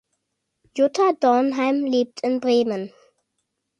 Jutta 0.75 1.13
Dornheim 1.13 1.85
lebt 1.85 2.21
in 2.21 2.39
Bremen. 2.39 2.91